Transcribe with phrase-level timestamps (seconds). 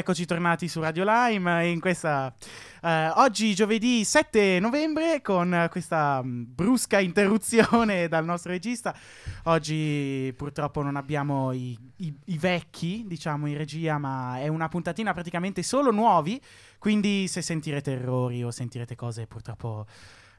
[0.00, 2.34] Eccoci tornati su Radio Lime in questa
[2.82, 8.96] eh, oggi giovedì 7 novembre con questa mm, brusca interruzione dal nostro regista.
[9.44, 15.12] Oggi purtroppo non abbiamo i, i- i vecchi, diciamo, in regia, ma è una puntatina
[15.12, 16.40] praticamente solo nuovi,
[16.78, 19.84] quindi se sentirete errori o sentirete cose purtroppo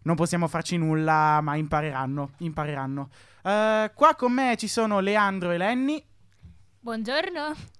[0.03, 3.09] non possiamo farci nulla, ma impareranno, impareranno.
[3.43, 6.03] Eh, qua con me ci sono Leandro e Lenny.
[6.79, 7.79] Buongiorno.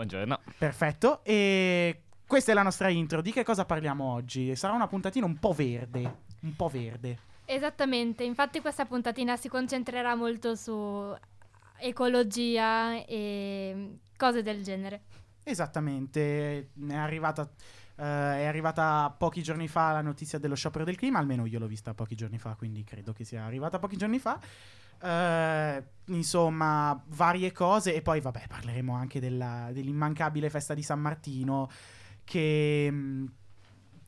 [0.00, 0.40] Buongiorno.
[0.56, 3.20] Perfetto, e questa è la nostra intro.
[3.20, 4.56] Di che cosa parliamo oggi?
[4.56, 6.20] Sarà una puntatina un po' verde.
[6.40, 7.18] Un po' verde.
[7.44, 11.14] Esattamente, infatti questa puntatina si concentrerà molto su
[11.76, 15.02] ecologia e cose del genere.
[15.42, 17.46] Esattamente, è arrivata,
[17.96, 21.66] eh, è arrivata pochi giorni fa la notizia dello sciopero del clima, almeno io l'ho
[21.66, 24.40] vista pochi giorni fa, quindi credo che sia arrivata pochi giorni fa.
[25.02, 31.70] Eh, insomma, varie cose e poi vabbè parleremo anche della- dell'immancabile festa di San Martino
[32.24, 33.32] che, mh,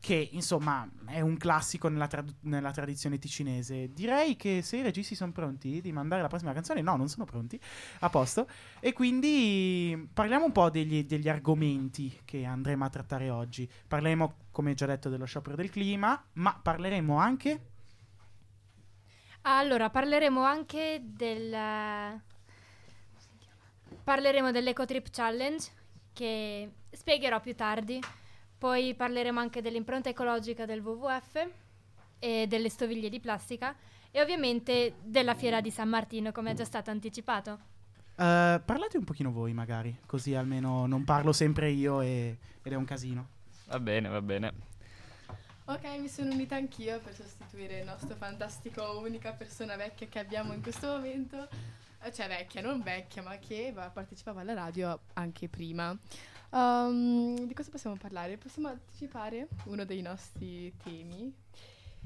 [0.00, 3.92] che insomma è un classico nella, trad- nella tradizione ticinese.
[3.92, 7.24] Direi che se i registi sono pronti di mandare la prossima canzone, no, non sono
[7.24, 7.58] pronti,
[8.00, 8.48] a posto.
[8.80, 13.70] E quindi parliamo un po' degli, degli argomenti che andremo a trattare oggi.
[13.86, 17.66] Parleremo, come già detto, dello sciopero del clima, ma parleremo anche...
[19.42, 22.20] Allora, parleremo anche del...
[24.04, 25.68] Parleremo dell'Ecotrip Challenge,
[26.12, 28.00] che spiegherò più tardi.
[28.58, 31.48] Poi parleremo anche dell'impronta ecologica del WWF
[32.18, 33.74] e delle stoviglie di plastica.
[34.10, 37.58] E ovviamente della fiera di San Martino, come è già stato anticipato.
[38.14, 42.76] Eh, parlate un pochino voi, magari, così almeno non parlo sempre io e- ed è
[42.76, 43.26] un casino.
[43.66, 44.52] Va bene, va bene.
[45.66, 50.52] Ok, mi sono unita anch'io per sostituire il nostro fantastico unica persona vecchia che abbiamo
[50.52, 51.48] in questo momento.
[52.12, 55.96] Cioè vecchia, non vecchia, ma che va- partecipava alla radio anche prima.
[56.50, 58.36] Um, di cosa possiamo parlare?
[58.38, 61.32] Possiamo anticipare uno dei nostri temi.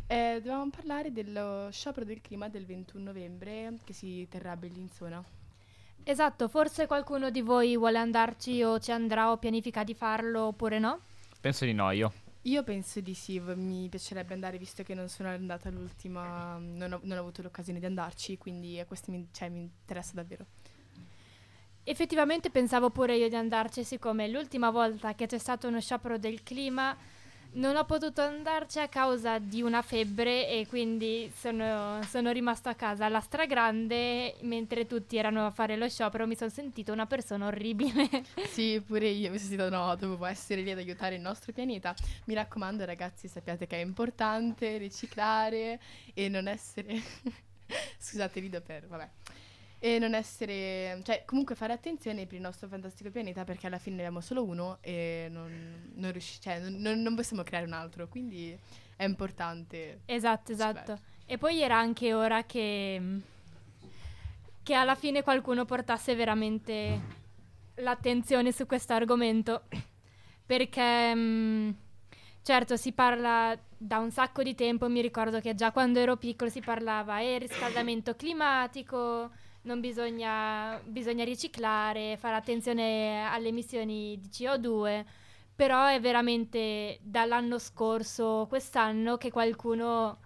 [0.07, 5.25] Eh, dovevamo parlare dello sciopero del clima del 21 novembre che si terrà a Bellinzona.
[6.05, 10.79] Esatto, forse qualcuno di voi vuole andarci o ci andrà o pianifica di farlo oppure
[10.79, 11.01] no?
[11.41, 12.13] Penso di no io.
[12.47, 17.01] Io penso di sì, mi piacerebbe andare visto che non sono andata l'ultima, non ho,
[17.03, 20.47] non ho avuto l'occasione di andarci, quindi questo mi, cioè, mi interessa davvero.
[21.83, 26.45] Effettivamente pensavo pure io di andarci, siccome l'ultima volta che c'è stato uno sciopero del
[26.45, 26.97] clima
[27.57, 32.75] non ho potuto andarci a causa di una febbre e quindi sono, sono rimasto a
[32.75, 37.47] casa alla stragrande mentre tutti erano a fare lo sciopero mi sono sentita una persona
[37.47, 38.09] orribile.
[38.57, 41.95] Sì, pure io mi sono sentita no, dovevo essere lì ad aiutare il nostro pianeta.
[42.25, 45.81] Mi raccomando ragazzi, sappiate che è importante riciclare
[46.15, 47.01] e non essere...
[47.99, 48.87] Scusate, rido per...
[48.87, 49.09] vabbè.
[49.79, 51.01] E non essere...
[51.05, 54.43] cioè comunque fare attenzione per il nostro fantastico pianeta perché alla fine ne abbiamo solo
[54.43, 58.57] uno e non, non, riusci- cioè, non- non- possiamo creare un altro, quindi
[58.97, 60.01] è importante.
[60.07, 60.99] esatto, esatto.
[61.27, 63.21] E poi era anche ora che,
[64.63, 67.01] che alla fine qualcuno portasse veramente
[67.77, 69.65] l'attenzione su questo argomento.
[70.47, 71.75] Perché,
[72.43, 74.89] certo, si parla da un sacco di tempo.
[74.89, 79.31] Mi ricordo che già quando ero piccolo si parlava e riscaldamento climatico,
[79.67, 85.05] non bisogna, bisogna riciclare, fare attenzione alle emissioni di CO2.
[85.57, 90.19] Però è veramente dall'anno scorso, quest'anno, che qualcuno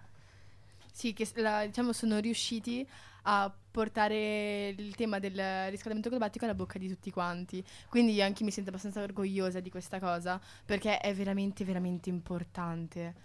[0.91, 2.87] Sì, che la- diciamo sono riusciti
[3.23, 5.33] a portare il tema del
[5.69, 7.63] riscaldamento climatico alla bocca di tutti quanti.
[7.89, 13.15] Quindi anche mi sento abbastanza orgogliosa di questa cosa perché è veramente, veramente importante.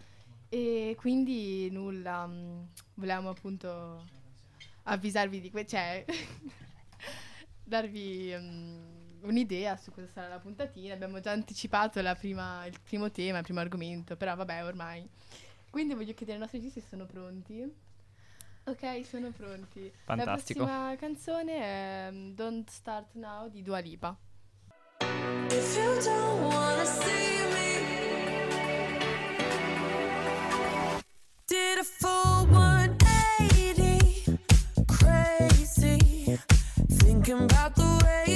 [0.48, 4.10] E quindi nulla, mh, volevamo appunto
[4.88, 6.04] avvisarvi di questo, cioè
[7.62, 10.94] darvi, mh, un'idea su cosa sarà la puntatina.
[10.94, 15.08] Abbiamo già anticipato la prima- il primo tema, il primo argomento, però vabbè, ormai.
[15.70, 17.84] Quindi voglio chiedere ai nostri registi se sono pronti.
[18.64, 19.92] Ok, sono pronti.
[20.04, 20.60] Fantastico.
[20.60, 24.16] La prossima canzone è mm, Don't Start Now di Dua Lipa.
[25.50, 27.84] If you don't wanna see me,
[31.46, 32.75] did a full 180,
[37.26, 38.35] thinking about the way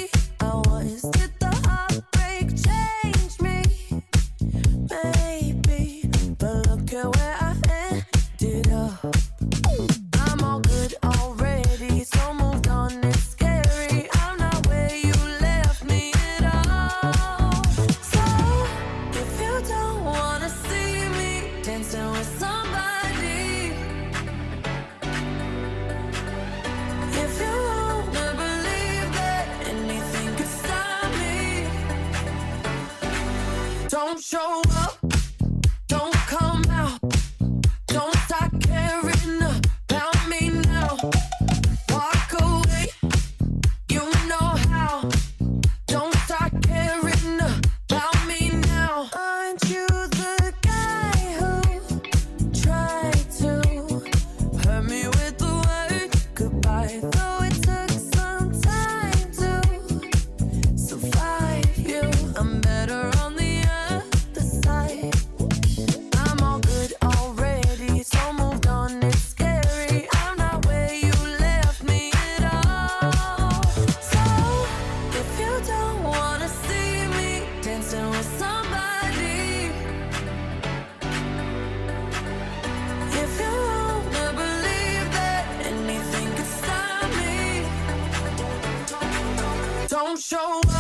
[90.10, 90.79] don't show up,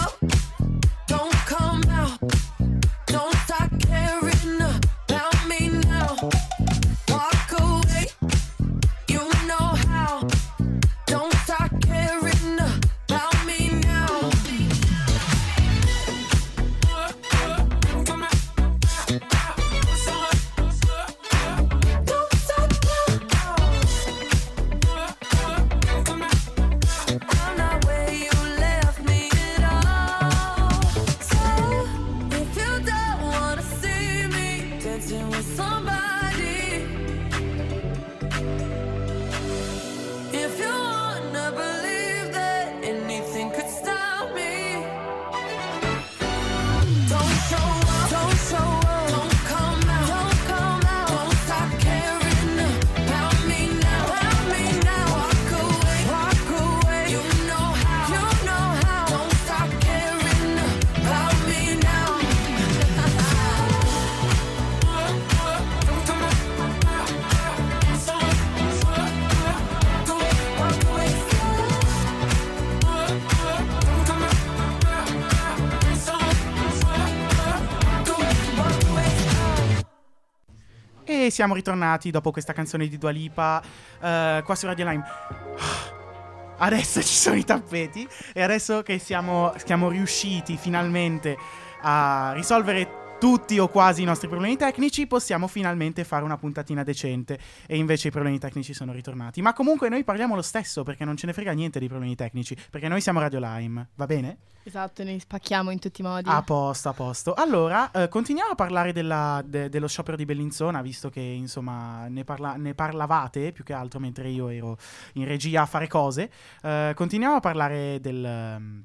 [81.40, 83.62] siamo ritornati dopo questa canzone di Dua Lipa
[83.98, 85.04] eh, qua su Radio Lime.
[86.58, 91.38] Adesso ci sono i tappeti e adesso che siamo, siamo riusciti finalmente
[91.80, 97.38] a risolvere tutti o quasi i nostri problemi tecnici, possiamo finalmente fare una puntatina decente.
[97.66, 99.42] E invece i problemi tecnici sono ritornati.
[99.42, 102.56] Ma comunque noi parliamo lo stesso perché non ce ne frega niente dei problemi tecnici.
[102.70, 104.38] Perché noi siamo Radio Lime, va bene?
[104.62, 106.30] Esatto, noi spacchiamo in tutti i modi.
[106.30, 107.34] A posto, a posto.
[107.34, 112.24] Allora, eh, continuiamo a parlare della- de- dello sciopero di Bellinzona, visto che insomma ne,
[112.24, 114.78] parla- ne parlavate più che altro mentre io ero
[115.14, 116.30] in regia a fare cose.
[116.62, 118.84] Eh, continuiamo a parlare del, ehm,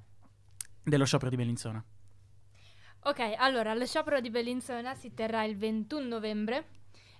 [0.83, 1.83] dello sciopero di Bellinzona.
[3.07, 6.69] Ok, allora, lo sciopero di Bellinzona si terrà il 21 novembre.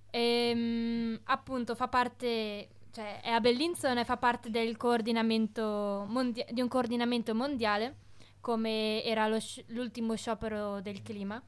[0.10, 6.62] E, appunto fa parte, cioè è a Bellinzona e fa parte del coordinamento mondia- di
[6.62, 7.98] un coordinamento mondiale,
[8.40, 11.40] come era sci- l'ultimo sciopero del clima,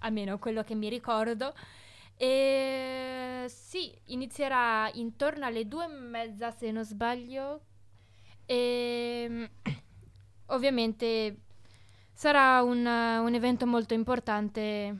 [0.00, 1.52] almeno quello che mi ricordo.
[2.16, 7.62] E sì, inizierà intorno alle due e mezza, se non sbaglio.
[8.46, 9.50] E
[10.46, 11.36] ovviamente
[12.20, 14.94] sarà un, un evento molto importante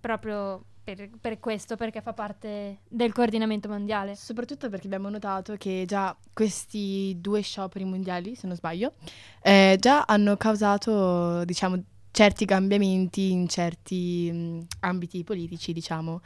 [0.00, 4.14] proprio per, per questo, perché fa parte del coordinamento mondiale.
[4.16, 8.94] Soprattutto perché abbiamo notato che già questi due scioperi mondiali, se non sbaglio,
[9.42, 16.22] eh, già hanno causato, diciamo, certi cambiamenti in certi mh, ambiti politici, diciamo.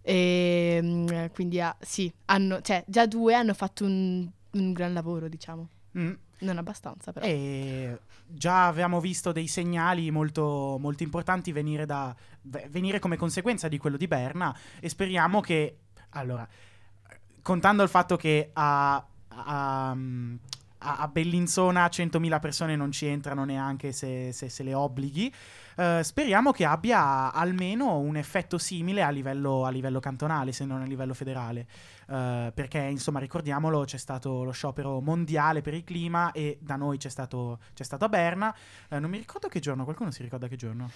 [0.00, 5.26] E, mh, quindi ah, sì, hanno, cioè, già due hanno fatto un, un gran lavoro,
[5.26, 5.68] diciamo.
[5.98, 6.12] Mm.
[6.40, 7.24] Non abbastanza, però.
[7.24, 12.14] E già avevamo visto dei segnali molto, molto importanti venire, da,
[12.68, 15.78] venire come conseguenza di quello di Berna e speriamo che,
[16.10, 16.46] allora,
[17.40, 19.96] contando il fatto che a, a,
[20.78, 25.32] a- a Bellinzona 100.000 persone non ci entrano neanche se, se- se le obblighi,
[25.76, 30.82] eh, speriamo che abbia almeno un effetto simile a livello, a livello cantonale, se non
[30.82, 31.66] a livello federale.
[32.08, 36.98] Eh, perché insomma ricordiamolo c'è stato lo sciopero mondiale per il clima e da noi
[36.98, 38.54] c'è stato, c'è stato a Berna
[38.90, 40.88] Eh, non mi ricordo che giorno qualcuno si ricorda che giorno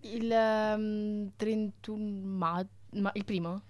[0.00, 2.68] Il ehm, 31 maggio.
[3.14, 3.62] il primo?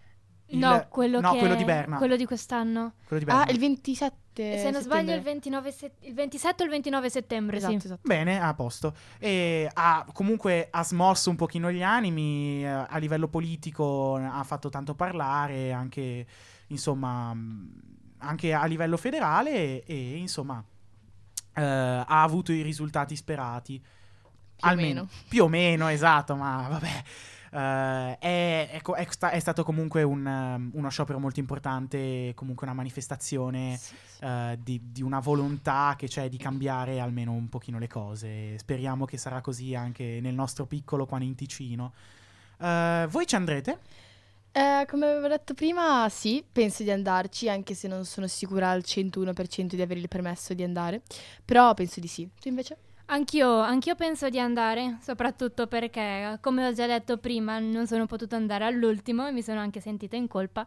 [0.52, 2.94] Il- no, quello, no, che quello di Berna Quello di quest'anno.
[3.06, 4.20] quello di Berna Ah, il 27.
[4.58, 7.86] Se non sbaglio il, 29 set- il 27 o il 29 settembre, Esatto, sì.
[7.86, 8.00] esatto.
[8.04, 8.94] Bene, a posto.
[9.18, 14.68] E ha, comunque ha smosso un pochino gli animi, eh, a livello politico ha fatto
[14.70, 16.26] tanto parlare, anche
[16.68, 17.80] insomma, mh,
[18.18, 20.62] anche a livello federale e, insomma
[21.54, 23.78] eh, ha avuto i risultati sperati.
[23.78, 24.88] Più o Almeno.
[24.88, 25.08] meno.
[25.28, 27.02] Più o meno, esatto, ma vabbè.
[27.54, 28.80] Eh, è, è
[29.30, 34.24] è stato comunque un, um, uno sciopero molto importante, comunque una manifestazione Sì, sì.
[34.24, 38.56] eh, di, di una volontà che c'è di cambiare almeno un pochino le cose.
[38.58, 41.92] Speriamo che sarà così anche nel nostro piccolo qua in Ticino.
[42.58, 43.78] Eh, voi ci andrete?
[44.54, 48.82] Eh, come avevo detto prima, sì, penso di andarci, anche se non sono sicura al
[48.84, 51.02] 101% di avere il permesso di andare.
[51.44, 52.28] Però penso di sì.
[52.40, 52.76] Tu invece?
[53.06, 58.36] Anch'io, anch'io penso di andare, soprattutto perché, come ho già detto prima, non sono potuta
[58.36, 60.64] andare all'ultimo e mi sono anche sentita in colpa.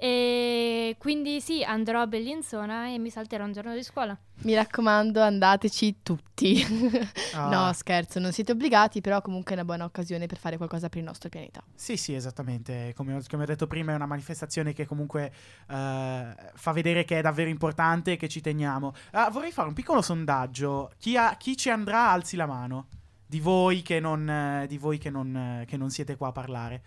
[0.00, 4.16] E quindi sì, andrò a Bellinzona e mi salterò un giorno di scuola.
[4.42, 6.26] Mi raccomando, andateci tutti.
[7.34, 7.48] Ah.
[7.48, 10.98] No, scherzo, non siete obbligati, però comunque è una buona occasione per fare qualcosa per
[10.98, 11.62] il nostro pianeta.
[11.74, 12.92] Sì, sì, esattamente.
[12.96, 15.26] Come ho, come ho detto prima, è una manifestazione che comunque
[15.68, 18.94] eh, fa vedere che è davvero importante e che ci teniamo.
[19.12, 20.92] Ah, vorrei fare un piccolo sondaggio.
[20.98, 22.86] Chi, ha- chi ci andrà, alzi la mano.
[23.26, 26.32] Di voi che non, eh, di voi che non, eh, che non siete qua a
[26.32, 26.82] parlare.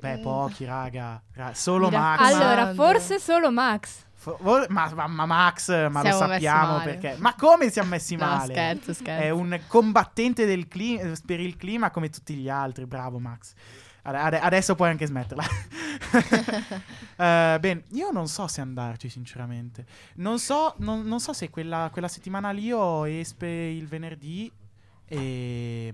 [0.00, 0.22] Beh, Mm.
[0.22, 1.20] pochi, raga.
[1.34, 2.20] Ra- solo Max.
[2.20, 4.06] Allora, forse solo Max.
[4.14, 7.14] Fo- vo- ma, ma- ma Max, ma lo Siamo messi sappiamo perché.
[7.18, 8.52] Ma come siamo messi No, male?
[8.52, 9.22] scherzo, scherzo.
[9.24, 12.84] È un combattente del cli- per il clima come tutti gli altri.
[12.86, 13.52] Bravo, Max.
[14.02, 15.44] Ade- adesso puoi anche smetterla.
[17.20, 19.84] Eh, bene, io non so se andarci, sinceramente.
[20.16, 24.50] Non so, non, non so se quella, quella settimana lì ho Espe il venerdì.
[25.04, 25.92] E.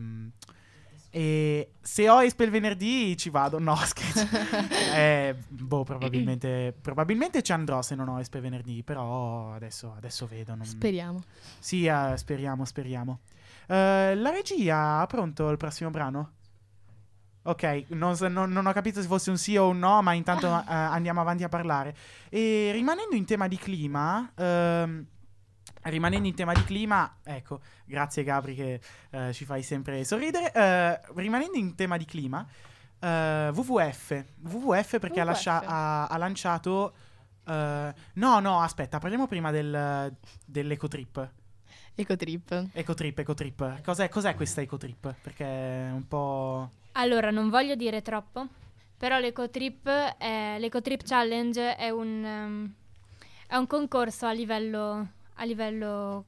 [1.16, 3.60] E se ho Espe il venerdì ci vado.
[3.60, 4.26] No, scherzo.
[4.94, 8.82] Eh, boh, probabilmente, probabilmente ci andrò se non ho Espe venerdì.
[8.82, 10.56] Però adesso, adesso vedo.
[10.56, 11.22] non- Speriamo.
[11.60, 13.20] sì, eh, speriamo, speriamo.
[13.68, 16.32] Eh, la regia ha pronto il prossimo brano?
[17.46, 20.46] Ok, non, non- non ho capito se fosse un sì o un no, ma intanto
[20.48, 21.94] eh, andiamo avanti a parlare.
[22.28, 25.06] E rimanendo in tema di clima, ehm,
[25.84, 30.52] rimanendo in tema di clima, ecco, grazie Gabri che eh, ci fai sempre sorridere.
[30.52, 32.46] Eh, rimanendo in tema di clima,
[33.00, 35.68] eh, WWF, WWF perché Ha, lascia- WWF.
[35.70, 36.94] ha- ha lanciato...
[37.46, 40.14] eh, no, no, aspetta, parliamo prima del,
[40.46, 41.30] dell'ecotrip.
[41.96, 42.70] Ecotrip.
[42.72, 43.80] Ecotrip, ecotrip.
[43.82, 45.14] Cos'è, cos'è questa ecotrip?
[45.22, 46.70] Perché è un po'...
[46.92, 48.46] Allora, non voglio dire troppo,
[48.96, 52.74] però l'Ecotrip, è- l'Ecotrip Challenge è un, ehm,
[53.46, 56.26] è un concorso a livello, a livello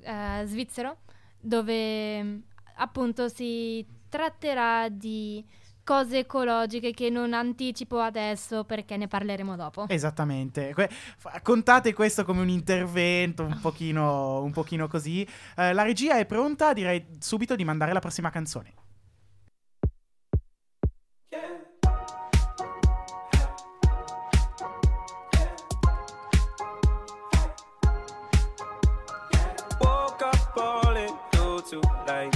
[0.00, 0.98] eh, svizzero
[1.40, 2.38] dove mm,
[2.76, 5.44] appunto si tratterà di
[5.84, 9.86] cose ecologiche che non anticipo adesso perché ne parleremo dopo.
[9.88, 10.72] Esattamente.
[10.72, 15.26] Que- fa- contate questo come un intervento un pochino, un pochino così.
[15.56, 18.72] Eh, la regia è pronta, direi subito di mandare la prossima canzone.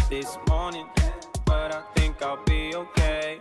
[0.08, 0.86] This morning,
[1.44, 3.40] but I think I'll be okay.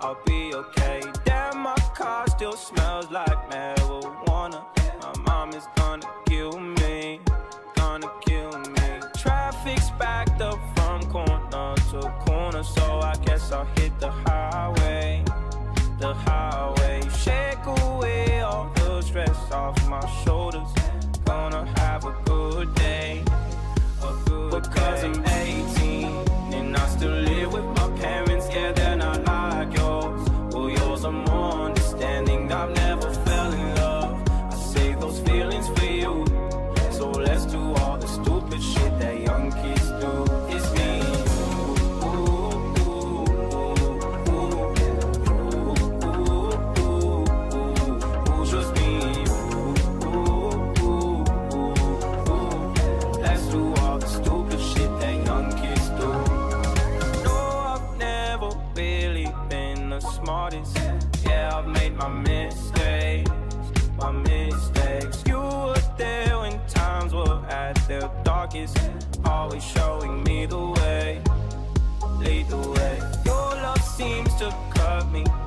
[0.00, 1.02] I'll be okay.
[1.24, 4.64] Damn, my car still smells like marijuana.
[5.02, 7.20] My mom is gonna kill me,
[7.76, 9.00] gonna kill me.
[9.16, 15.24] Traffic's backed up from corner to corner, so I guess I'll hit the highway,
[15.98, 17.00] the highway.
[17.24, 20.57] Shake away all the stress off my shoulders.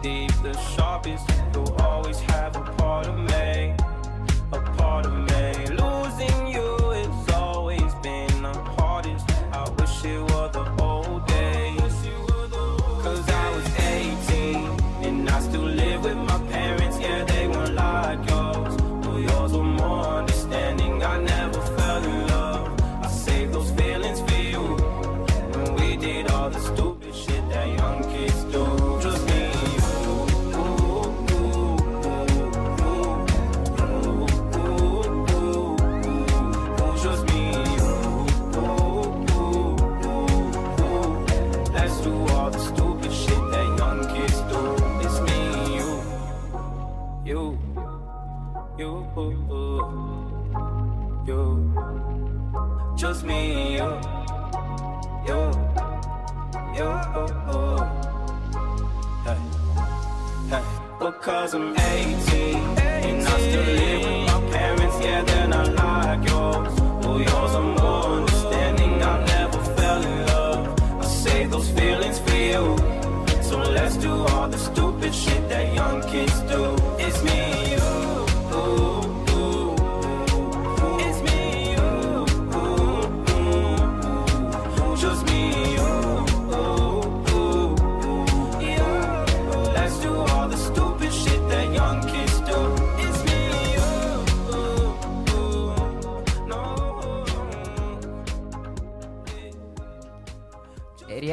[0.02, 1.30] Deep, the sharpest.
[1.54, 3.76] You'll always have a part of me,
[4.52, 5.31] a part of me.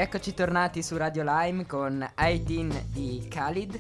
[0.08, 3.78] E rieccoci tornati su Radio Lime con 18 di Khalid.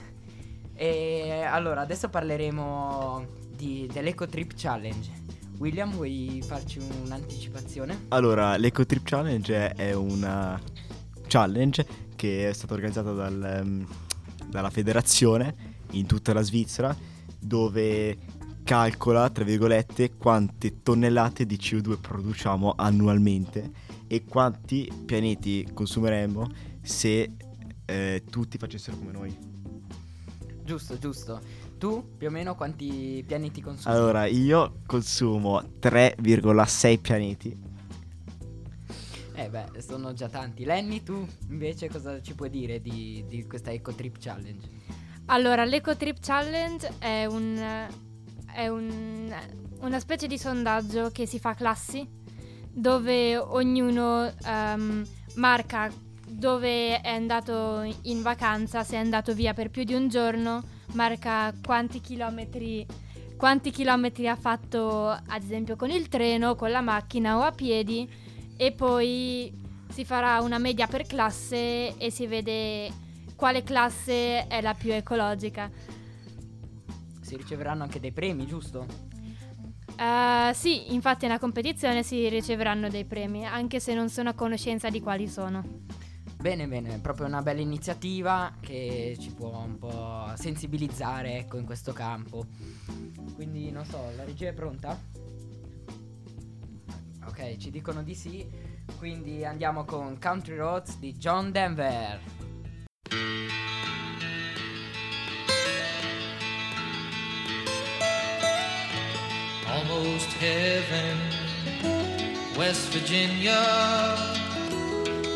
[0.74, 3.24] E allora, adesso parleremo
[3.56, 5.10] di, dell'Eco Trip Challenge.
[5.56, 8.04] William, vuoi farci un'anticipazione?
[8.08, 10.60] Allora, l'Eco Trip Challenge è una
[11.28, 13.86] challenge che è stata organizzata dal, ehm,
[14.48, 15.54] dalla federazione
[15.92, 16.94] in tutta la Svizzera
[17.38, 18.18] dove
[18.64, 26.50] calcola, tra virgolette, quante tonnellate di CO2 produciamo annualmente e quanti pianeti consumeremmo
[26.82, 27.30] se
[27.84, 29.36] eh, tutti facessero come noi.
[30.64, 31.40] Giusto, giusto.
[31.78, 33.94] Tu più o meno quanti pianeti consumi?
[33.94, 37.66] Allora, io consumo 3,6 pianeti.
[39.34, 40.64] Eh beh, sono già tanti.
[40.64, 44.68] Lenny, tu invece cosa ci puoi dire di, di questa Eco Trip Challenge?
[45.26, 47.86] Allora, l'Eco Trip Challenge è, un,
[48.52, 49.32] è un-
[49.80, 52.04] una specie di sondaggio che si fa a classi,
[52.78, 55.90] dove ognuno ehm, marca
[56.28, 60.62] dove è andato in vacanza, se è andato via per più di un giorno,
[60.92, 62.86] marca quanti chilometri,
[63.36, 68.08] quanti chilometri ha fatto, ad esempio, con il treno, con la macchina o a piedi,
[68.56, 69.52] e poi
[69.88, 72.92] si farà una media per classe e si vede
[73.34, 75.68] quale classe è la più ecologica.
[77.20, 78.86] Si riceveranno anche dei premi, giusto?
[79.98, 84.90] Eh, sì, infatti nella competizione si riceveranno dei premi, anche se non sono a conoscenza
[84.90, 85.64] di quali sono.
[86.36, 91.92] Bene, bene, proprio una bella iniziativa che ci può un po' sensibilizzare, ecco, in questo
[91.92, 92.46] campo.
[93.34, 94.96] Quindi, non so, la regia è pronta?
[97.26, 98.48] Ok, ci dicono di sì.
[98.98, 102.20] Quindi andiamo con Country Roads di John Denver.
[110.38, 111.18] Heaven.
[112.56, 114.16] West Virginia,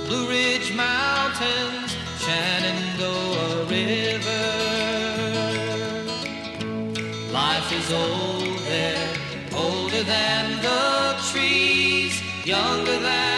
[0.06, 4.46] Blue Ridge Mountains, Shenandoah River.
[7.32, 9.08] Life is old there,
[9.54, 13.31] older than the trees, younger than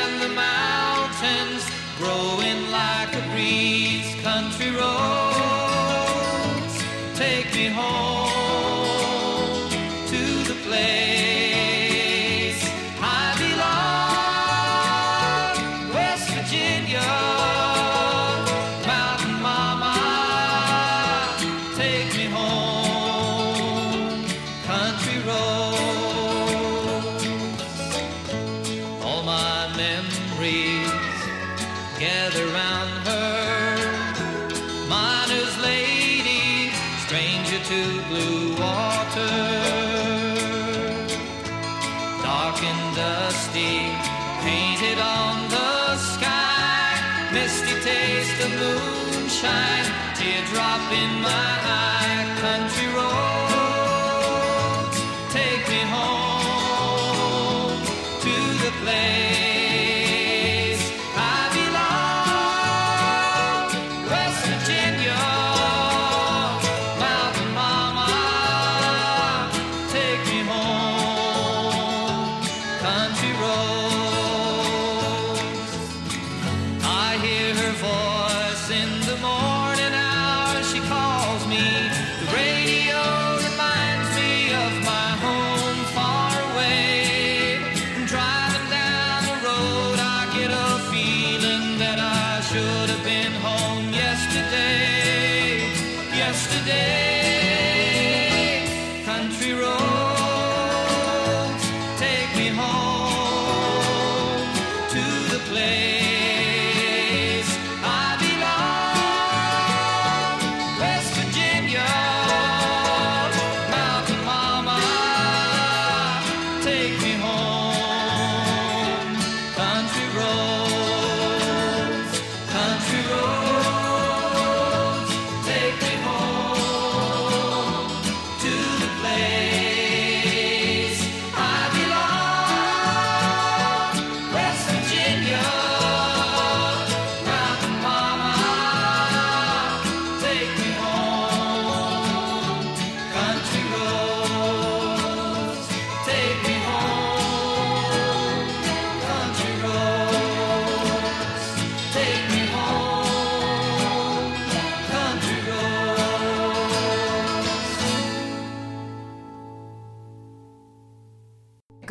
[78.85, 79.54] in the morning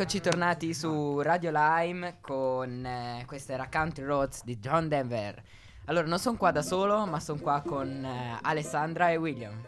[0.04, 5.42] Eccoci tornati su Radio Lime con eh, questa era Country Roads di John Denver.
[5.86, 9.58] Allora, non sono qua da solo, ma sono qua con eh, Alessandra e William.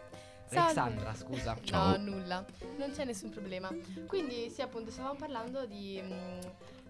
[0.45, 0.59] Salve.
[0.59, 1.57] Alexandra, scusa.
[1.71, 2.45] No, nulla,
[2.77, 3.71] non c'è nessun problema.
[4.07, 6.41] Quindi, sì, appunto, stavamo parlando di mm,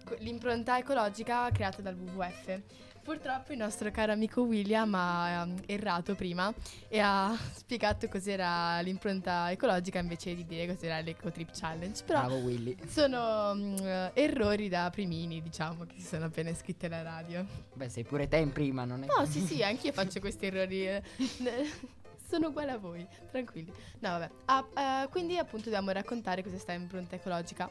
[0.03, 2.61] co- l'impronta ecologica creata dal WWF.
[3.07, 6.53] Purtroppo il nostro caro amico William ha um, errato prima
[6.89, 12.03] e ha spiegato cos'era l'impronta ecologica invece di dire cos'era l'Eco Trip Challenge.
[12.03, 12.75] Però Bravo Willy.
[12.85, 17.45] sono eh, errori da primini, diciamo, che si sono appena iscritti alla radio.
[17.75, 19.05] Beh, sei pure te in prima, non è?
[19.05, 20.85] No, sì, sì, anch'io faccio questi errori.
[20.85, 21.01] eh.
[22.27, 23.71] Sono uguale a voi, tranquilli.
[23.99, 24.29] No, vabbè.
[24.47, 24.67] Ah,
[25.03, 27.69] eh, quindi, appunto, dobbiamo raccontare cos'è sta impronta ecologica.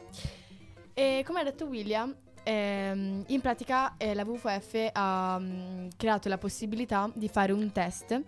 [0.94, 6.38] E come ha detto William, ehm, in pratica eh, la WWF ha mm, creato la
[6.38, 8.22] possibilità di fare un test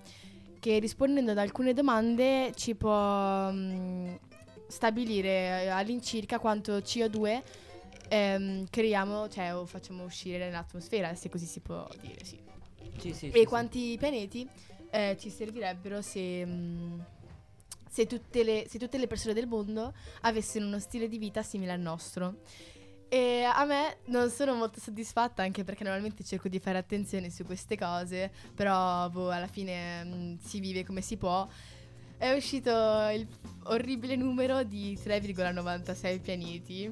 [0.58, 4.14] che rispondendo ad alcune domande ci può mm,
[4.66, 7.42] stabilire eh, all'incirca quanto CO2
[8.08, 12.38] ehm, creiamo, cioè o facciamo uscire nell'atmosfera, se così si può dire, sì.
[12.98, 14.48] Sì, sì, E sì, quanti pianeti
[14.90, 17.00] eh, ci servirebbero se, mm,
[17.88, 21.70] se, tutte le, se tutte le persone del mondo avessero uno stile di vita simile
[21.70, 22.38] al nostro.
[23.10, 27.44] E a me non sono molto soddisfatta anche perché normalmente cerco di fare attenzione su
[27.44, 31.48] queste cose, però boh, alla fine mm, si vive come si può.
[32.18, 32.70] È uscito
[33.14, 33.26] il
[33.64, 36.90] orribile numero di 3,96 pianeti,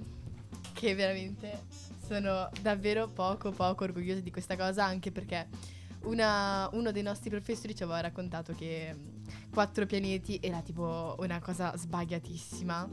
[0.73, 1.65] che veramente
[2.07, 5.49] sono davvero poco poco orgogliosa di questa cosa, anche perché
[6.05, 8.95] una- uno dei nostri professori ci aveva raccontato che
[9.51, 12.89] quattro pianeti era tipo una cosa sbagliatissima.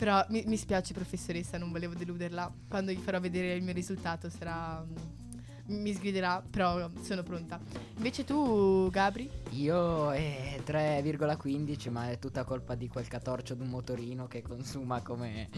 [0.00, 2.50] Però mi, mi spiace professoressa, non volevo deluderla.
[2.70, 4.82] Quando gli farò vedere il mio risultato sarà...
[4.82, 7.60] mm, mi sgriderà, però sono pronta.
[7.96, 9.30] Invece tu, Gabri?
[9.50, 15.02] Io è 3,15, ma è tutta colpa di quel catorcio di un motorino che consuma
[15.02, 15.50] come.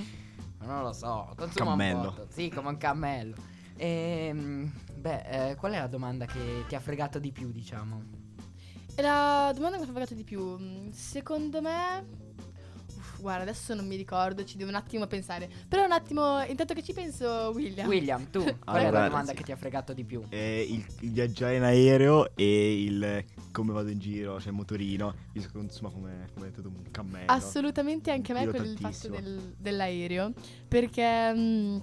[0.64, 2.08] Non lo so, consuma Cammello.
[2.08, 2.26] un po'.
[2.28, 3.36] Sì, come un cammello.
[3.76, 8.02] Ehm, beh, eh, qual è la domanda che ti ha fregato di più, diciamo?
[8.92, 12.31] E la domanda che mi ha fregato di più, mm, secondo me...
[13.22, 15.48] Guarda, adesso non mi ricordo, ci devo un attimo pensare.
[15.68, 17.86] Però un attimo, intanto che ci penso, William.
[17.86, 19.36] William, tu, qual è la domanda sì.
[19.36, 20.22] che ti ha fregato di più?
[20.28, 25.14] Eh, il, il viaggiare in aereo e il come vado in giro, cioè il motorino,
[25.32, 27.30] che consuma come, come detto un cammello.
[27.30, 30.32] Assolutamente anche a me quel fatto del- dell'aereo.
[30.66, 31.78] Perché mm,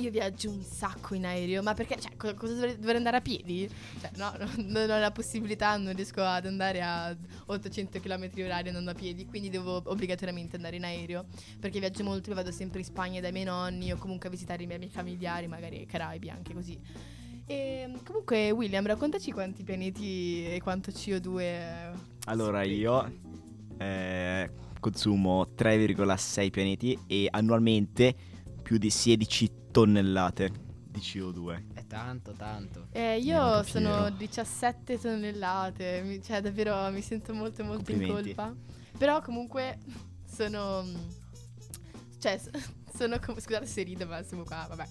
[0.00, 1.62] io viaggio un sacco in aereo.
[1.62, 1.98] Ma perché?
[2.00, 3.68] Cioè, co- cosa dovrei, dovrei andare a piedi?
[4.00, 8.68] Cioè, no, no, non ho la possibilità, non riesco ad andare a 800 km orari
[8.68, 9.26] andando a piedi.
[9.26, 11.26] Quindi devo obbligatoriamente andare in aereo.
[11.58, 14.62] Perché viaggio molto, io vado sempre in Spagna dai miei nonni o comunque a visitare
[14.62, 16.78] i miei miei familiari, magari ai Caraibi, anche così.
[17.46, 21.92] E comunque, William, raccontaci quanti pianeti e quanto CO2.
[22.26, 23.12] Allora io
[23.76, 28.14] eh, consumo 3,6 pianeti e annualmente
[28.70, 30.52] più di 16 tonnellate
[30.92, 31.74] di CO2.
[31.74, 32.86] È tanto, tanto.
[32.92, 34.10] Eh, io sono fiero.
[34.10, 38.54] 17 tonnellate, mi- cioè davvero mi sento molto molto in colpa.
[38.96, 39.76] Però comunque
[40.24, 40.84] sono...
[42.20, 42.40] Cioè,
[42.94, 43.40] sono come...
[43.40, 44.86] Scusate se rido, ma siamo qua, vabbè.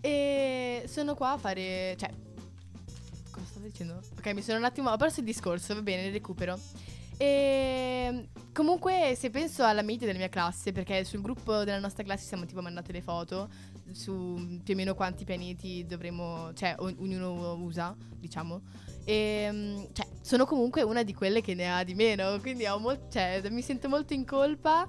[0.00, 1.94] E sono qua a fare.
[1.98, 2.08] cioè.
[3.30, 4.00] Cosa stavo dicendo?
[4.16, 4.88] Ok, mi sono un attimo.
[4.88, 6.58] Ho perso il discorso, va bene, recupero.
[7.22, 12.26] E comunque, se penso alla media della mia classe, perché sul gruppo della nostra classe
[12.26, 13.48] siamo tipo mandate le foto
[13.92, 16.52] su più o meno quanti pianeti dovremmo.
[16.54, 18.62] cioè, o- ognuno usa, diciamo.
[19.04, 22.40] E mm, cioè, sono comunque una di quelle che ne ha di meno.
[22.40, 24.88] Quindi ho mol- cioè, mi sento molto in colpa.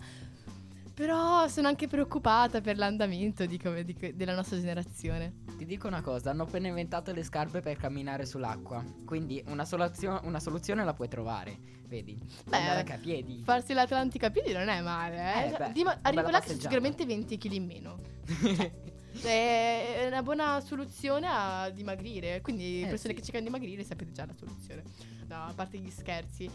[0.93, 5.41] Però sono anche preoccupata per l'andamento di come- di della nostra generazione.
[5.57, 8.83] Ti dico una cosa, hanno appena inventato le scarpe per camminare sull'acqua.
[9.05, 11.57] Quindi una, soluzio- una soluzione la puoi trovare.
[11.87, 12.17] Vedi?
[12.45, 13.41] Beh, Andare a piedi.
[13.43, 15.47] Farsi l'Atlantica a piedi non è male, eh.
[15.53, 17.99] Eh, beh, di- bella là che sicuramente 20 kg in meno.
[19.15, 22.41] Cioè, è una buona soluzione a dimagrire.
[22.41, 23.19] Quindi, Eh, persone sì.
[23.19, 24.81] che cercano di dimagrire, sapete già la soluzione.
[25.27, 26.49] No, a parte gli scherzi.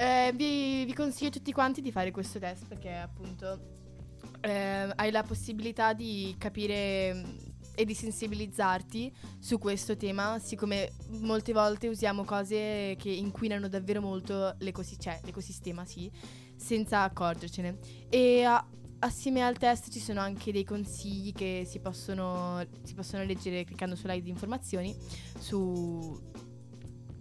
[0.00, 3.60] Eh, vi, vi consiglio tutti quanti di fare questo test perché, appunto,
[4.40, 7.24] eh, hai la possibilità di capire mm,
[7.74, 14.54] e di sensibilizzarti su questo tema, siccome molte volte usiamo cose che inquinano davvero molto
[14.60, 16.10] l'ecosi- cioè, l'ecosistema, sì,
[16.56, 17.76] senza accorgercene.
[18.08, 18.66] E a-
[19.00, 23.96] assieme al test ci sono anche dei consigli che si possono, si possono leggere cliccando
[23.96, 24.96] sulla di informazioni
[25.38, 26.18] su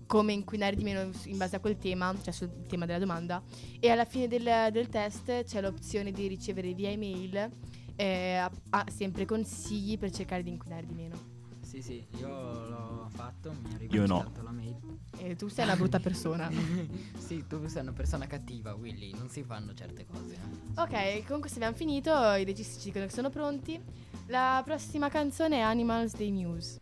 [0.09, 3.43] come inquinare di meno in base a quel tema, cioè sul tema della domanda.
[3.79, 7.47] E alla fine del, del test c'è l'opzione di ricevere via email
[7.95, 11.15] eh, a- a- sempre consigli per cercare di inquinare di meno.
[11.61, 14.31] Sì, sì, io l'ho fatto, mi è Io no.
[14.41, 14.75] la mail.
[15.19, 16.49] E tu sei una brutta persona.
[17.19, 20.33] sì, tu sei una persona cattiva, Willy, non si fanno certe cose.
[20.33, 20.81] eh.
[20.81, 23.79] ok, comunque se abbiamo finito, i registi ci dicono che sono pronti.
[24.25, 26.79] La prossima canzone è Animals dei Muse.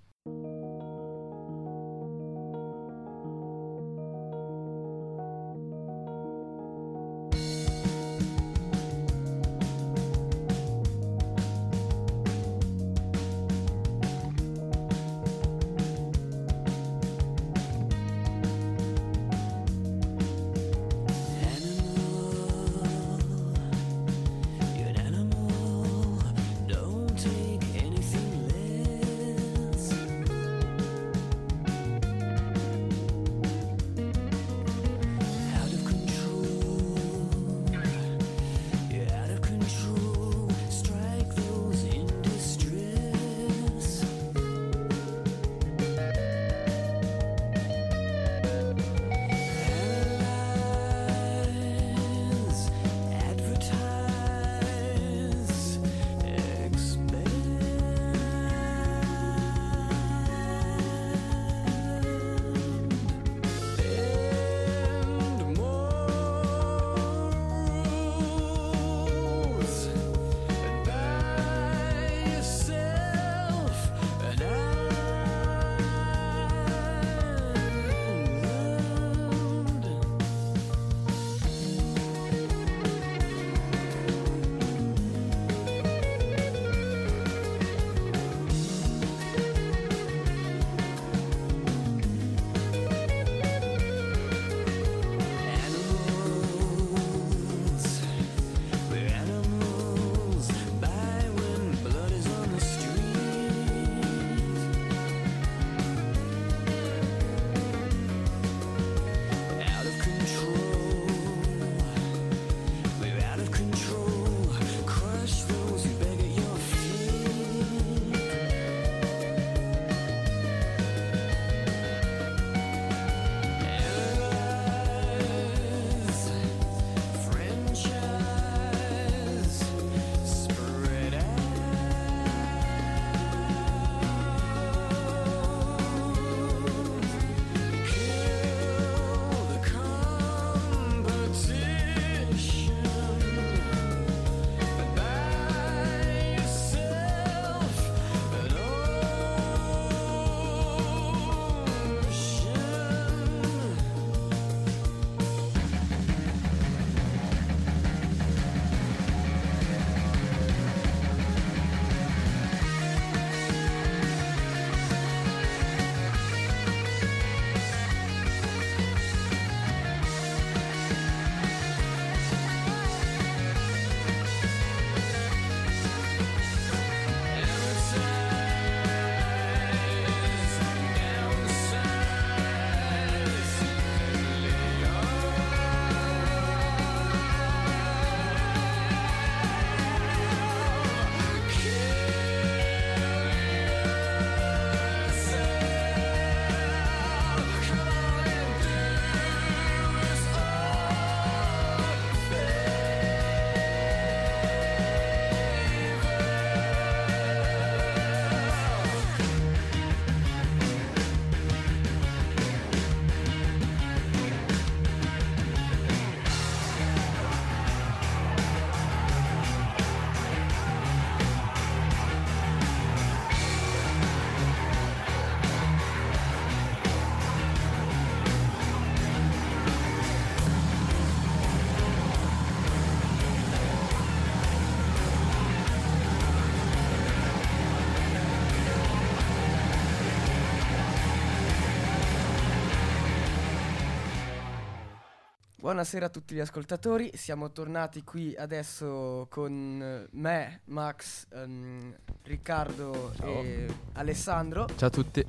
[245.68, 253.68] Buonasera a tutti gli ascoltatori, siamo tornati qui adesso con me, Max, ehm, Riccardo e
[253.96, 255.26] Alessandro Ciao a tutti.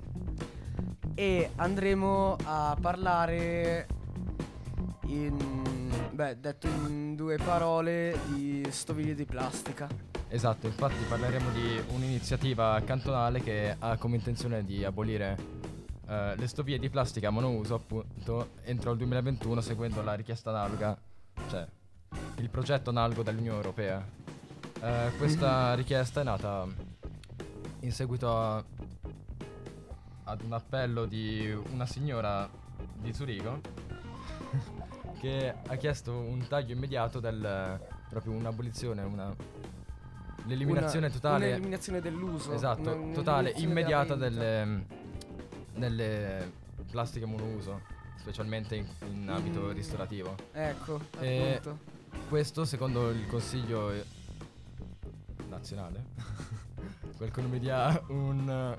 [1.17, 3.89] e andremo a parlare
[5.07, 9.89] in, beh, detto in due parole, di stoviglie di plastica.
[10.29, 15.37] Esatto, infatti parleremo di un'iniziativa cantonale che ha come intenzione di abolire
[16.09, 20.99] eh, le stoviglie di plastica monouso appunto entro il 2021 seguendo la richiesta analoga,
[21.49, 21.67] cioè
[22.37, 24.05] il progetto analogo dell'Unione Europea.
[24.81, 26.67] Eh, questa richiesta è nata
[27.81, 28.65] in seguito a-
[30.25, 32.49] ad un appello di una signora
[33.01, 33.61] di Zurigo
[35.21, 39.35] che ha chiesto un taglio immediato del proprio un'abolizione, una
[40.47, 42.53] l'eliminazione Una- totale Un'eliminazione dell'uso.
[42.53, 44.87] Esatto, una- totale, immediata delle,
[45.79, 46.51] delle
[46.91, 47.81] plastiche monouso,
[48.17, 49.73] specialmente in, in ambito Mm.
[49.73, 50.35] ristorativo.
[50.53, 51.61] Ecco, E
[52.29, 53.93] questo secondo il Consiglio
[55.49, 56.05] nazionale,
[57.41, 58.77] non mi dia un...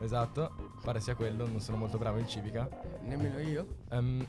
[0.00, 2.68] esatto, pare sia quello, non sono molto bravo in civica.
[3.02, 3.66] Nemmeno io.
[3.90, 4.26] Ehm,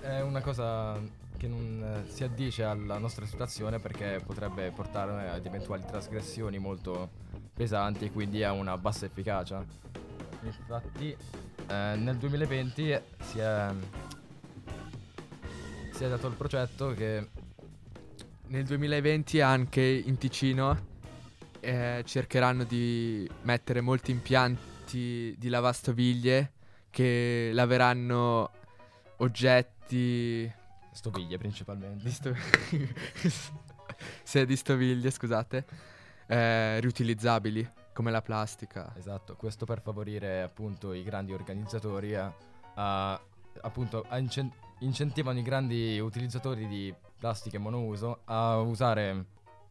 [0.00, 1.00] è una cosa
[1.36, 7.10] che non eh, si addice alla nostra situazione perché potrebbe portare ad eventuali trasgressioni molto
[7.52, 9.64] pesanti e quindi a una bassa efficacia.
[10.46, 11.16] Infatti
[11.68, 13.68] eh, nel 2020 si è,
[15.92, 17.28] si è dato il progetto che
[18.48, 20.92] Nel 2020 anche in Ticino
[21.60, 26.52] eh, cercheranno di mettere molti impianti di lavastoviglie
[26.90, 28.50] che laveranno
[29.16, 30.52] oggetti
[30.92, 32.04] stoviglie principalmente.
[32.04, 32.36] di sto-
[34.22, 35.64] sì, di stoviglie, scusate,
[36.26, 38.92] eh, riutilizzabili come la plastica.
[38.96, 42.30] Esatto, questo per favorire appunto i grandi organizzatori a,
[42.74, 43.20] a-
[43.62, 49.24] appunto a incen- incentivano i grandi utilizzatori di plastiche monouso a usare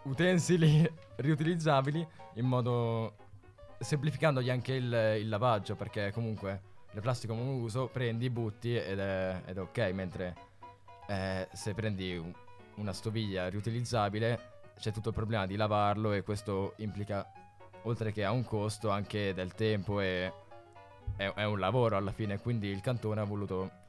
[0.03, 3.15] utensili riutilizzabili in modo
[3.79, 9.57] semplificandogli anche il, il lavaggio perché comunque le plastiche monouso prendi, butti ed è, ed
[9.57, 10.35] è ok mentre
[11.07, 12.33] eh, se prendi un-
[12.75, 17.29] una stoviglia riutilizzabile c'è tutto il problema di lavarlo e questo implica
[17.83, 20.31] oltre che a un costo anche del tempo e
[21.15, 23.81] è, è un lavoro alla fine, quindi il cantone ha voluto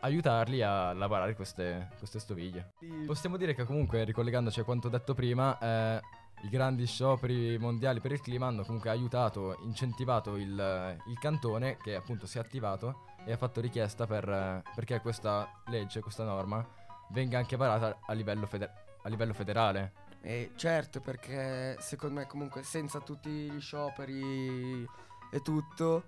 [0.00, 2.72] aiutarli a lavorare queste, queste stoviglie.
[3.06, 6.00] Possiamo dire che comunque, ricollegandoci a quanto detto prima, eh,
[6.42, 11.96] i grandi scioperi mondiali per il clima hanno comunque aiutato, incentivato il, il cantone che
[11.96, 16.64] appunto si è attivato e ha fatto richiesta per, perché questa legge, questa norma,
[17.10, 18.70] venga anche varata a livello, fede-
[19.02, 20.06] a livello federale.
[20.20, 24.86] E certo, perché secondo me comunque senza tutti gli scioperi
[25.30, 26.04] e tutto,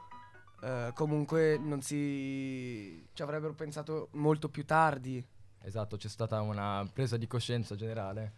[0.63, 3.07] eh, comunque non si...
[3.13, 5.25] ci avrebbero pensato molto più tardi.
[5.63, 8.33] Esatto, c'è stata una presa di coscienza generale.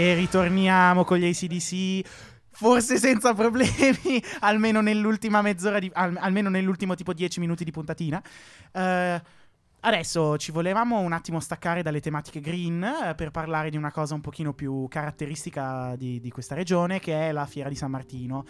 [0.00, 2.08] E ritorniamo con gli ACDC.
[2.52, 8.22] Forse senza problemi, almeno nell'ultima mezz'ora, di, al- almeno nell'ultimo tipo 10 minuti di puntatina.
[8.72, 9.22] Eh,
[9.80, 14.14] adesso ci volevamo un attimo staccare dalle tematiche green eh, per parlare di una cosa
[14.14, 18.46] un pochino più caratteristica di, di questa regione, che è la Fiera di San Martino.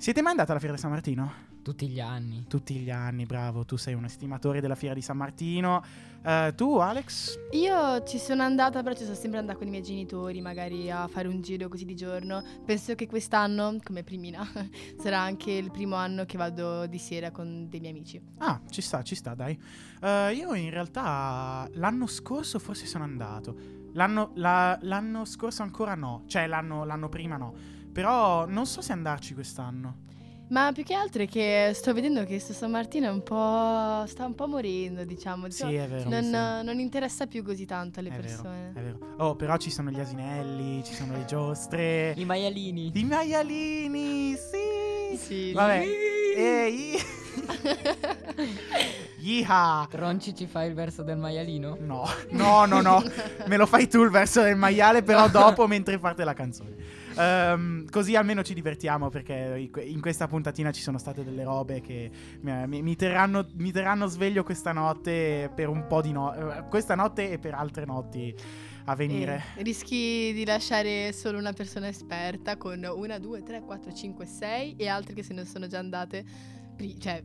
[0.00, 1.32] Siete mai andati alla Fiera di San Martino?
[1.60, 2.46] Tutti gli anni.
[2.48, 5.84] Tutti gli anni, bravo, tu sei un estimatore della Fiera di San Martino.
[6.24, 7.38] Eh, tu, Alex?
[7.50, 11.06] Io ci sono andata, però ci sono sempre andata con i miei genitori, magari a
[11.06, 12.42] fare un giro così di giorno.
[12.64, 14.42] Penso che quest'anno, come primina,
[14.98, 18.18] sarà anche il primo anno che vado di sera con dei miei amici.
[18.38, 19.60] Ah, ci sta, ci sta, dai.
[20.00, 23.54] Eh, io in realtà l'anno scorso forse sono andato.
[23.92, 26.22] L'anno, la- l'anno scorso ancora no.
[26.26, 27.78] Cioè, l'anno, l'anno prima no.
[27.92, 30.08] Però non so se andarci quest'anno.
[30.50, 34.04] Ma più che altro è che sto vedendo che sto San Martino è un po'.
[34.08, 35.48] sta un po' morendo, diciamo.
[35.48, 36.10] Sì, Diciamo, è vero.
[36.10, 38.72] Non, Sì, non interessa più così tanto alle È vero, persone.
[38.74, 38.98] è vero.
[39.18, 42.14] Oh, però ci sono gli asinelli, ci sono le giostre.
[42.16, 42.90] I maialini.
[42.94, 45.16] I maialini, sì.
[45.16, 45.52] Sì.
[45.52, 45.86] Vabbè.
[46.36, 46.96] Ehi.
[49.20, 49.86] Yeeha.
[49.90, 51.76] Ronci ci fa il verso del maialino?
[51.80, 53.02] No, no, no, no.
[53.46, 56.98] Me lo fai tu il verso del maiale, però dopo mentre parte la canzone.
[57.20, 62.10] Ehm, così almeno ci divertiamo perché in questa puntatina ci sono state delle robe che
[62.40, 66.94] mi, mi- terranno, mi terranno sveglio questa notte per un po' di no- eh, questa
[66.94, 68.34] notte e per altre notti
[68.86, 69.42] a venire.
[69.56, 74.74] E rischi di lasciare solo una persona esperta con una, due, tre, quattro, cinque, sei
[74.76, 76.24] e altre che se ne sono già andate,
[76.74, 77.22] pri- cioè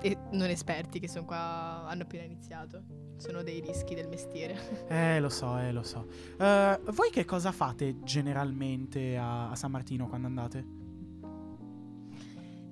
[0.00, 2.82] e non esperti che sono qua, hanno appena iniziato.
[3.16, 4.56] Sono dei rischi del mestiere.
[4.88, 6.06] Eh, lo so, eh, lo so.
[6.38, 10.64] Eh, voi che cosa fate generalmente a, a San Martino quando andate?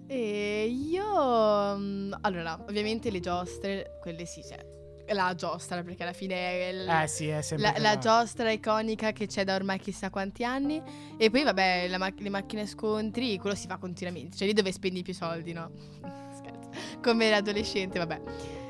[0.06, 1.76] E io...
[1.76, 4.64] mm, Allora, ovviamente le giostre, quelle sì, cioè,
[5.12, 9.26] la giostra, perché alla fine è il- Eh sì, è la, la giostra iconica che
[9.26, 10.80] c'è da ormai chissà quanti anni.
[11.16, 14.36] E poi, vabbè, mac- le macchine scontri, quello si fa continuamente.
[14.36, 15.70] Cioè, lì dove spendi più soldi, no?
[17.03, 18.22] Come l'adolescente, vabbè.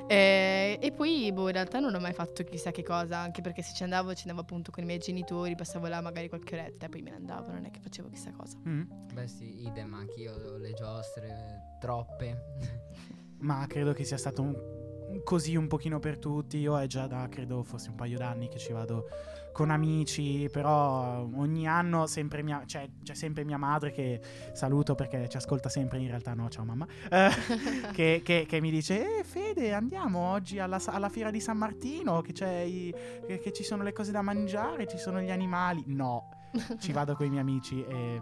[0.08, 3.62] Eh, e poi, boh, in realtà non ho mai fatto chissà che cosa, anche perché
[3.62, 6.86] se ci andavo, ci andavo appunto con i miei genitori, passavo là magari qualche oretta
[6.86, 8.56] e poi me ne andavo, non è che facevo chissà cosa.
[8.68, 8.82] Mm.
[9.12, 12.54] Beh sì, idem, anch'io le giostre, troppe.
[13.38, 16.58] Ma credo che sia stato un- così un pochino per tutti.
[16.58, 19.08] Io è già da, credo, forse un paio d'anni che ci vado
[19.56, 24.20] con amici, però ogni anno sempre mia, cioè, c'è sempre mia madre che
[24.52, 27.30] saluto perché ci ascolta sempre, in realtà no, ciao mamma, eh,
[27.92, 32.20] che, che- che mi dice, eh Fede, andiamo oggi alla, alla fiera di San Martino,
[32.20, 32.94] che, c'è i-
[33.26, 35.82] che, che ci sono le cose da mangiare, ci sono gli animali.
[35.86, 36.28] No,
[36.78, 38.20] ci vado con i miei amici e...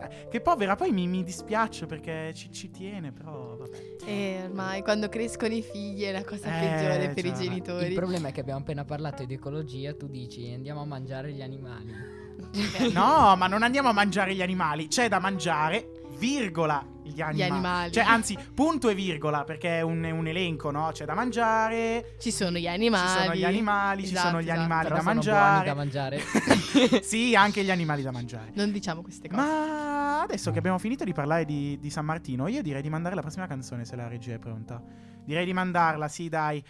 [0.00, 3.76] eh, Che povera, poi mi, mi dispiace perché ci, ci tiene, però vabbè.
[4.04, 7.34] E ormai quando crescono i figli è la cosa Eh, peggiore per i già.
[7.40, 7.86] genitori.
[7.86, 11.42] Il problema è che abbiamo appena parlato di ecologia, tu dici andiamo a mangiare gli
[11.42, 12.24] animali.
[12.92, 14.88] No, ma non andiamo a mangiare gli animali.
[14.88, 17.42] C'è da mangiare, virgola, gli animali.
[17.42, 17.92] animali.
[17.92, 20.90] Cioè, anzi, punto e virgola, perché è un, è un elenco, no?
[20.92, 22.16] C'è da mangiare.
[22.18, 23.06] Ci sono gli animali.
[23.08, 24.58] Ci sono gli animali, ci Esatto, sono gli esatto.
[24.60, 25.50] animali Però da sono mangiare.
[25.50, 27.02] buoni da mangiare.
[27.02, 28.50] sì, anche gli animali da mangiare.
[28.54, 29.40] Non diciamo queste cose.
[29.40, 33.14] Ma adesso che abbiamo finito di parlare di, di San Martino, io direi di mandare
[33.14, 34.82] la prossima canzone se la regia è pronta.
[35.24, 36.62] Direi di mandarla, sì, dai.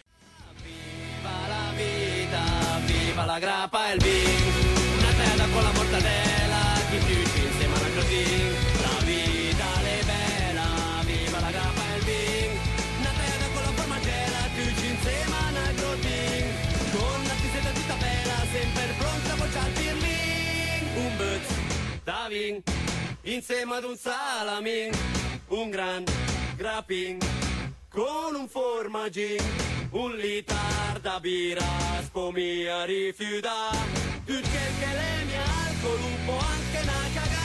[1.23, 7.23] la vita, viva la grappa e il vin Una terra con la mortadella, chi più
[7.25, 8.56] ci insieme alla crotin
[22.07, 22.63] da vin,
[23.23, 24.91] insieme ad un salamin
[25.49, 26.05] Un gran
[26.55, 27.17] grappin
[27.89, 29.43] con un formaggin,
[29.91, 31.65] un litar da birra,
[32.03, 33.71] spomia rifiuta,
[34.23, 37.36] più che le mie alcol, un po' anche una cagà,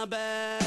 [0.00, 0.59] Una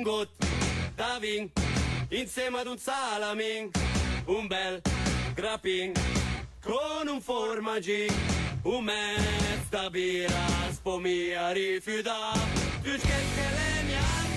[0.00, 0.28] un got
[0.96, 1.50] da vin,
[2.08, 3.70] insieme ad un salamin,
[4.26, 4.80] un bel
[5.34, 5.92] grappin,
[6.62, 8.12] con un formaggin,
[8.62, 12.32] un mezz da birra, spomia rifiuta,
[12.82, 14.28] più che le mie al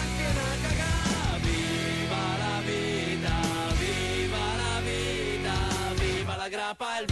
[0.00, 3.36] anche una cagà, viva la vita,
[3.78, 5.56] viva la vita,
[6.00, 7.11] viva la grappa e il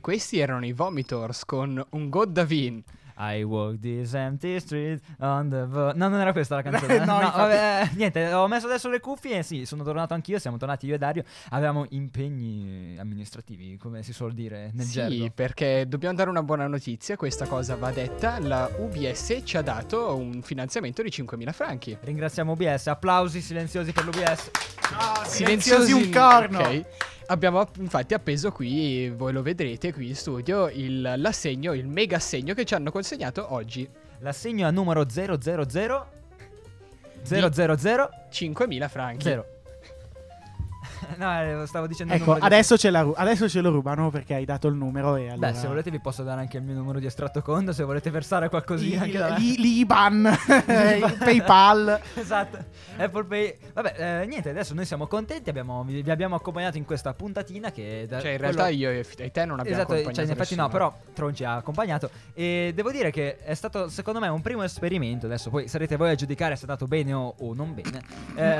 [0.00, 2.82] E questi erano i Vomitors con un God Davin.
[3.18, 7.00] I walk this empty street on the vo- No, non era questa la canzone.
[7.00, 7.36] No, no, infatti.
[7.38, 10.94] vabbè, niente, ho messo adesso le cuffie e sì, sono tornato anch'io, siamo tornati io
[10.94, 11.24] e Dario.
[11.50, 15.30] Avevamo impegni amministrativi, come si suol dire nel Sì, gergo.
[15.34, 20.16] perché dobbiamo dare una buona notizia, questa cosa va detta, la UBS ci ha dato
[20.16, 21.98] un finanziamento di 5.000 franchi.
[22.00, 24.50] Ringraziamo UBS, applausi silenziosi per l'UBS.
[25.26, 26.60] silenziosi un corno.
[26.60, 26.84] Ok.
[27.30, 32.54] Abbiamo infatti appeso qui, voi lo vedrete qui in studio, il- l'assegno, il mega assegno
[32.54, 33.88] che ci hanno consegnato oggi.
[34.18, 35.40] L'assegno a numero 000
[37.22, 39.22] 000 5.000 franchi.
[39.22, 39.46] Zero.
[41.18, 44.10] no, eh, stavo dicendo Ecco, numero di- adesso ce, la ru- adesso ce lo rubano
[44.10, 45.50] perché hai dato il numero e allora...
[45.50, 48.10] Beh, se volete vi posso dare anche il mio numero di estratto conto, se volete
[48.10, 50.28] versare qualcosina anche da Li- L'Iban,
[51.18, 52.00] PayPal.
[52.14, 52.58] esatto,
[52.96, 53.56] Apple Pay.
[53.72, 57.70] Vabbè, eh, niente, adesso noi siamo contenti, abbiamo- vi, vi abbiamo accompagnato in questa puntatina
[57.70, 58.06] che...
[58.08, 60.30] da- Cioè, in quello- realtà io e e te non abbiamo Esatto, accompagnato cioè in
[60.30, 64.28] effetti no, però Tron ci ha accompagnato e devo dire che è stato secondo me
[64.28, 67.54] un primo esperimento, adesso poi sarete voi a giudicare se è andato bene o, o
[67.54, 68.00] non bene.
[68.34, 68.58] Eh,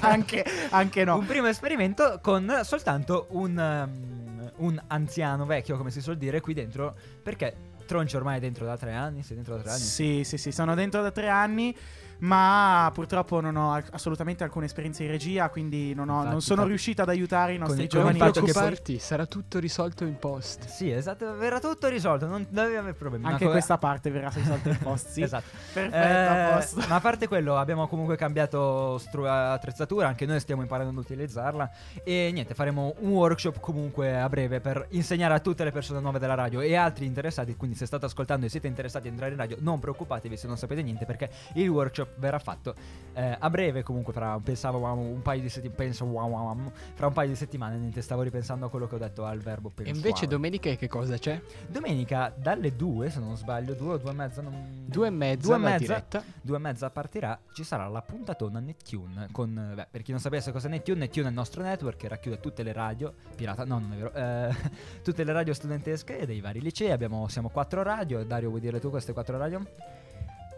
[0.00, 1.16] anche, anche no.
[1.16, 1.88] Un primo esperimento
[2.20, 8.14] con soltanto un, um, un anziano vecchio, come si suol dire, qui dentro, perché Tronci
[8.14, 9.80] ormai è dentro da tre anni, sei dentro da tre anni?
[9.80, 11.76] Sì, sì, sì, sono dentro da tre anni,
[12.20, 16.40] ma purtroppo non ho al- assolutamente alcuna esperienza in regia, quindi non, ho- Infatti, non
[16.40, 16.68] sono infatti.
[16.68, 18.18] riuscito ad aiutare i nostri giovani.
[18.18, 20.66] con il fatto che poi- preoccuparti, sarà tutto risolto in post.
[20.66, 23.24] Sì, esatto, verrà tutto risolto, non devi avere problemi.
[23.26, 25.22] Anche co- questa parte verrà risolta in post, sì.
[25.22, 25.48] esatto.
[25.72, 26.82] Perfetto, Eh, a posto.
[26.88, 31.70] Ma a parte quello, abbiamo comunque cambiato stru- attrezzatura, anche noi stiamo imparando ad utilizzarla.
[32.04, 36.18] E niente, faremo un workshop comunque a breve per insegnare a tutte le persone nuove
[36.18, 37.56] della radio e altri interessati.
[37.56, 40.56] Quindi, se state ascoltando e siete interessati ad entrare in radio, non preoccupatevi se non
[40.56, 42.74] sapete niente, perché il workshop verrà fatto
[43.12, 43.82] eh, a breve.
[43.82, 45.76] Comunque, fra pensavo wow, un paio di settimane.
[45.76, 47.76] Penso wow, wow, wow, fra un paio di settimane.
[47.76, 49.96] Niente, stavo ripensando a quello che ho detto al verbo E pensare.
[49.96, 51.40] invece domenica che cosa c'è?
[51.68, 54.42] Domenica dalle 2, se non sbaglio, 2 o 2 e mezza.
[54.42, 54.84] Non...
[54.86, 56.24] Due e mezza Due e la mezza, diretta.
[56.40, 57.38] due e mezza partirà.
[57.52, 59.28] Ci sarà la puntatona Nettune.
[59.32, 62.08] Con, beh, per chi non sapesse cosa è Nettune, Nettune è il nostro network che
[62.08, 63.12] racchiude tutte le radio.
[63.34, 64.12] Pirata, no, non è vero.
[64.14, 64.54] eh,
[65.02, 66.90] tutte le radio studentesche dei vari licei.
[66.90, 68.24] Abbiamo, siamo quattro radio.
[68.24, 69.60] Dario, vuoi dire tu queste quattro radio?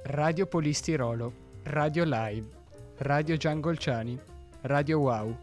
[0.04, 1.32] Radio Polistirolo,
[1.64, 2.46] Radio Live,
[2.98, 4.18] Radio Giangolciani,
[4.62, 5.36] Radio Wow.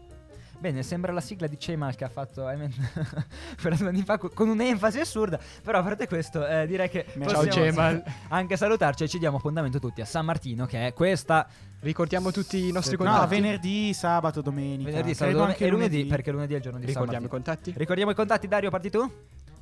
[0.58, 2.70] Bene, sembra la sigla di Cemal che ha fatto Ayman
[3.62, 5.38] quella due anni fa co- con un'enfasi assurda.
[5.62, 8.02] Però a parte questo, eh, direi che Ciao, possiamo Cemal.
[8.28, 11.48] anche salutarci e ci diamo appuntamento tutti a San Martino, che è questa.
[11.80, 13.28] Ricordiamo tutti i nostri No, contatti.
[13.34, 14.90] venerdì, sabato, domenica.
[14.90, 17.72] Venerdì, sabato anche e lunedì, perché lunedì è il giorno di San Ricordiamo i contatti?
[17.74, 19.10] Ricordiamo i contatti, Dario, parti tu?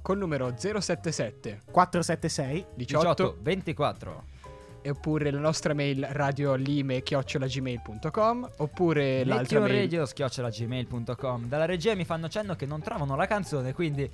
[0.03, 4.38] Col numero 077 476 18 24 e
[4.87, 12.55] oppure la nostra mail radiolime-gmail.com oppure l'altra mail radio gmail.com Dalla regia mi fanno cenno
[12.55, 14.09] che non trovano la canzone, quindi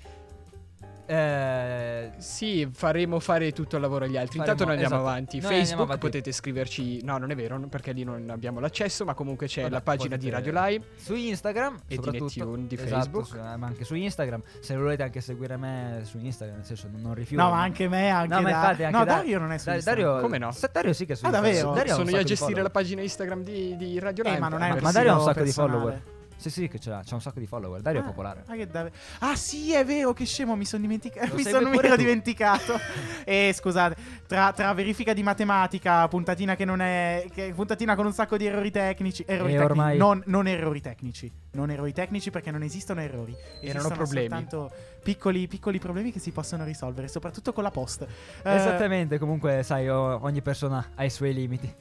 [1.07, 4.39] eh, Sì, faremo fare tutto il lavoro agli altri.
[4.39, 5.11] Faremo- Intanto noi andiamo esatto.
[5.11, 5.37] avanti.
[5.39, 6.07] Noi Facebook andiamo avanti.
[6.07, 7.03] potete scriverci.
[7.05, 9.05] No, non è vero, perché lì non abbiamo l'accesso.
[9.05, 10.85] Ma comunque c'è Vabbè, la pagina di Radio Live.
[10.97, 13.27] su Instagram E di Nettune di Esatto, Facebook.
[13.27, 14.43] su- eh, ma anche su Instagram.
[14.61, 17.43] Se volete anche seguire me su Instagram, nel senso non, non rifiuto.
[17.43, 19.67] No, ma anche me, anche No, Da- infatti anche No, Da- Dario non è su
[19.67, 20.05] Da- Instagram.
[20.05, 20.53] Dario, Come no?
[20.53, 21.53] Sa- Dario sì che è su Ah, Instagram.
[21.55, 21.75] davvero?
[21.75, 24.41] Dario Sono io a di gestire la pagina Instagram di, di Radio Eh, Live.
[24.41, 25.73] ma non è un Ma Dario ha un sacco di personale.
[25.73, 26.03] follower.
[26.45, 27.81] Sì, sì, che ce l'ha, c'ha un sacco di follower.
[27.81, 28.43] Dario è Ah, popolare.
[28.47, 28.91] ah, che da-
[29.21, 31.29] ah, sì, è vero, che scemo, mi sono dimenticato.
[31.29, 31.97] Lo Mi sono tu.
[31.97, 32.79] dimenticato.
[33.25, 37.25] e scusate, tra, tra verifica di matematica, puntatina che non è.
[37.33, 39.25] Che, puntatina con un sacco di errori tecnici.
[39.27, 39.71] Errori E tecnici.
[39.71, 41.33] ormai- Non, non errori tecnici.
[41.53, 43.33] Non errori tecnici perché non esistono errori.
[43.61, 44.29] Erano Esistono problemi.
[44.29, 44.71] soltanto
[45.03, 48.03] piccoli, piccoli problemi che si possono risolvere, soprattutto con la post.
[48.43, 51.73] Eh, Esattamente, comunque, sai, ogni persona ha i suoi limiti.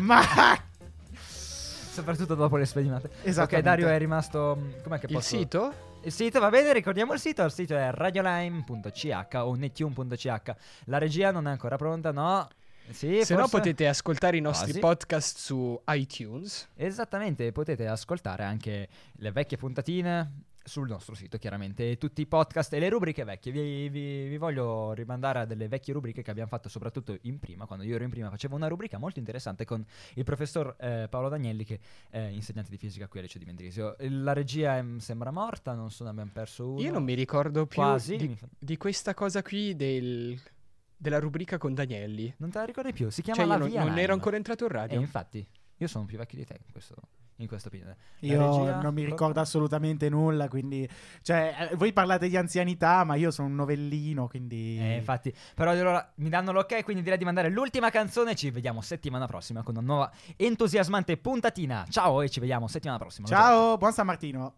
[0.00, 0.20] Ma
[1.92, 3.08] Soprattutto dopo le spedimate.
[3.08, 3.68] Ok, Esattamente.
[3.68, 4.56] Dario è rimasto.
[4.58, 5.36] mm, Com'è che Il posso...
[5.36, 5.72] sito?
[6.04, 7.44] Il sito va bene, ricordiamo il sito.
[7.44, 10.54] Il sito è radiolime.ch o nettune.ch.
[10.86, 12.48] La regia non è ancora pronta, no?
[12.90, 14.80] Sì, Se no forse- potete ascoltare i nostri Quasi.
[14.80, 16.68] podcast su iTunes.
[16.74, 22.78] Esattamente, potete ascoltare anche le vecchie puntatine sul nostro sito, chiaramente, tutti i podcast e
[22.78, 23.50] le rubriche vecchie.
[23.50, 27.66] Vi, vi- vi voglio rimandare a delle vecchie rubriche che abbiamo fatto soprattutto in prima,
[27.66, 31.28] quando io ero in prima facevo una rubrica molto interessante con il professor eh, Paolo
[31.28, 31.80] Dagnelli che
[32.10, 33.96] è insegnante di fisica qui al liceo di Mendrisio.
[33.98, 36.80] La regia em, sembra morta, non so, ne abbiamo perso uno.
[36.80, 40.38] Io non mi ricordo più Quasi, di, di questa cosa qui del-
[41.02, 42.32] della rubrica con Danielli.
[42.38, 43.10] Non te la ricordi più?
[43.10, 44.02] Si chiama Cioè, io La non, Via non Nine.
[44.02, 44.98] ero ancora entrato in radio.
[44.98, 45.44] E infatti,
[45.76, 46.94] io sono più vecchio di te in questo,
[47.36, 47.96] in questo opinione.
[48.20, 50.88] Io regia- non mi ricordo assolutamente nulla, quindi...
[51.22, 54.78] Cioè, eh, voi parlate di anzianità, ma io sono un novellino, quindi...
[54.80, 58.36] Eh, infatti, però allora mi danno l'ok, quindi direi di mandare l'ultima canzone.
[58.36, 61.84] Ci vediamo settimana prossima con una nuova entusiasmante puntatina.
[61.90, 63.26] Ciao e ci vediamo settimana prossima.
[63.26, 64.54] Ciao, buon San Martino.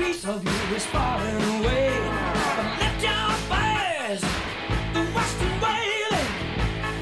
[0.00, 1.90] Piece of you is falling away.
[2.56, 4.20] But lift your fires,
[4.94, 6.30] the western wailing,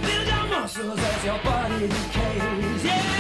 [0.03, 3.18] build your muscles as your body decays.